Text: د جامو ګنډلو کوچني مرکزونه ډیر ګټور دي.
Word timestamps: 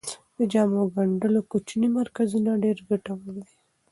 د 0.37 0.39
جامو 0.51 0.81
ګنډلو 0.95 1.41
کوچني 1.51 1.89
مرکزونه 1.99 2.51
ډیر 2.63 2.77
ګټور 2.89 3.23
دي. 3.35 3.45